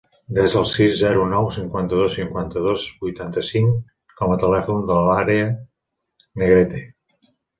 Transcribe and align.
Desa 0.35 0.55
el 0.59 0.63
sis, 0.67 0.93
zero, 1.01 1.25
nou, 1.33 1.49
cinquanta-dos, 1.57 2.13
cinquanta-dos, 2.19 2.85
vuitanta-cinc 3.05 3.93
com 4.21 4.33
a 4.35 4.39
telèfon 4.45 4.81
de 4.89 4.97
l'Aria 5.09 5.47
Negrete. 6.45 6.81